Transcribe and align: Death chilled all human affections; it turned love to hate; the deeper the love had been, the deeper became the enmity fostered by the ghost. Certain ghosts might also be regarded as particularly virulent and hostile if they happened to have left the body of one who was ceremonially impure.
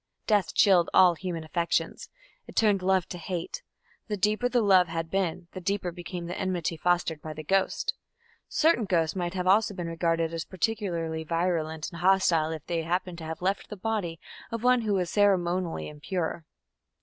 Death 0.25 0.55
chilled 0.55 0.89
all 0.95 1.13
human 1.13 1.43
affections; 1.43 2.09
it 2.47 2.55
turned 2.55 2.81
love 2.81 3.07
to 3.09 3.19
hate; 3.19 3.61
the 4.07 4.17
deeper 4.17 4.49
the 4.49 4.59
love 4.63 4.87
had 4.87 5.11
been, 5.11 5.47
the 5.51 5.61
deeper 5.61 5.91
became 5.91 6.25
the 6.25 6.35
enmity 6.35 6.75
fostered 6.75 7.21
by 7.21 7.33
the 7.33 7.43
ghost. 7.43 7.93
Certain 8.49 8.85
ghosts 8.85 9.15
might 9.15 9.37
also 9.37 9.75
be 9.75 9.83
regarded 9.83 10.33
as 10.33 10.43
particularly 10.43 11.23
virulent 11.23 11.91
and 11.91 12.01
hostile 12.01 12.49
if 12.49 12.65
they 12.65 12.81
happened 12.81 13.19
to 13.19 13.25
have 13.25 13.43
left 13.43 13.69
the 13.69 13.77
body 13.77 14.19
of 14.51 14.63
one 14.63 14.81
who 14.81 14.95
was 14.95 15.11
ceremonially 15.11 15.87
impure. 15.87 16.45